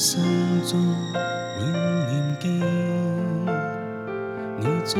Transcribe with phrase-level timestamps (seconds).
[0.00, 0.18] 心
[0.64, 0.80] 中
[1.60, 1.64] 永
[2.06, 2.48] 念记，
[4.58, 4.94] 你将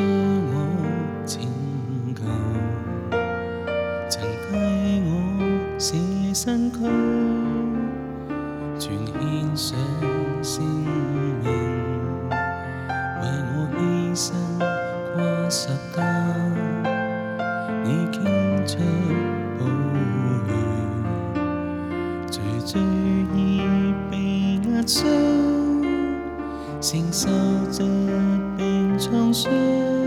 [0.52, 0.54] 我
[1.24, 1.40] 拯
[2.14, 2.20] 救，
[4.10, 4.46] 曾替
[5.06, 5.08] 我
[5.78, 5.90] 舍
[6.34, 6.76] 身躯，
[8.78, 9.16] 全献
[9.56, 9.68] 上
[10.42, 11.46] 性命，
[13.22, 13.24] 为
[13.54, 13.80] 我牺
[14.14, 14.30] 牲
[15.16, 15.60] 挂十
[15.96, 16.00] 家，
[17.84, 18.18] 你倾
[18.66, 18.74] 出
[19.58, 19.60] 宝
[22.36, 22.40] 血，谁
[22.74, 22.80] 追？
[24.86, 25.82] 承
[27.12, 27.28] 受
[27.70, 27.82] 疾
[28.56, 29.99] 病创伤。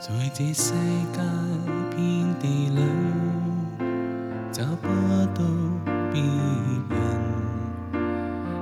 [0.00, 0.72] 在这世
[1.12, 1.20] 界
[1.94, 2.80] 遍地里，
[4.50, 4.88] 找不
[5.38, 5.44] 到
[6.10, 6.22] 别
[6.88, 7.20] 人